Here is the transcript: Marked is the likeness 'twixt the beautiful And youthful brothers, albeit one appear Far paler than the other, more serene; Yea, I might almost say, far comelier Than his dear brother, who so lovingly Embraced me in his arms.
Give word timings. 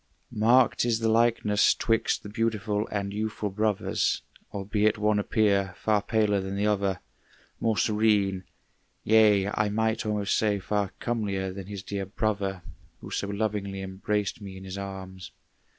Marked 0.33 0.83
is 0.83 0.97
the 0.97 1.07
likeness 1.11 1.75
'twixt 1.75 2.23
the 2.23 2.29
beautiful 2.29 2.87
And 2.87 3.13
youthful 3.13 3.51
brothers, 3.51 4.23
albeit 4.51 4.97
one 4.97 5.19
appear 5.19 5.75
Far 5.77 6.01
paler 6.01 6.41
than 6.41 6.55
the 6.55 6.65
other, 6.65 7.01
more 7.59 7.77
serene; 7.77 8.43
Yea, 9.03 9.49
I 9.49 9.69
might 9.69 10.03
almost 10.03 10.35
say, 10.35 10.57
far 10.57 10.91
comelier 10.99 11.53
Than 11.53 11.67
his 11.67 11.83
dear 11.83 12.07
brother, 12.07 12.63
who 12.99 13.11
so 13.11 13.27
lovingly 13.27 13.83
Embraced 13.83 14.41
me 14.41 14.57
in 14.57 14.63
his 14.63 14.75
arms. 14.75 15.33